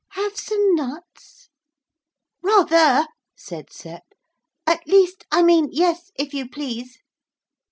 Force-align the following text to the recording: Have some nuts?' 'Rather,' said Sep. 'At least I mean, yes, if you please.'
Have 0.13 0.35
some 0.35 0.73
nuts?' 0.73 1.49
'Rather,' 2.41 3.05
said 3.37 3.71
Sep. 3.71 4.01
'At 4.65 4.87
least 4.87 5.27
I 5.31 5.43
mean, 5.43 5.69
yes, 5.71 6.11
if 6.15 6.33
you 6.33 6.49
please.' 6.49 6.97